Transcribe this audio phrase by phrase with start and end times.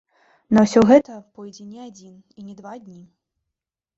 [0.57, 3.01] На ўсё гэта пойдзе не адзін і не два дні.